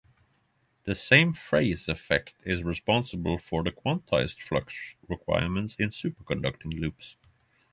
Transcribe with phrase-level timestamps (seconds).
[0.85, 7.17] The same phase effect is responsible for the quantized-flux requirement in superconducting loops.